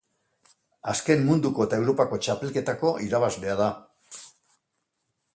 [0.93, 3.69] Azken Munduko eta Europako txapelketako irabazlea da.